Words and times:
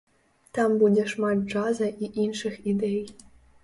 Там 0.57 0.69
будзе 0.85 1.05
шмат 1.13 1.45
джаза 1.45 1.93
і 2.03 2.13
іншых 2.27 2.53
ідэй. 2.77 3.01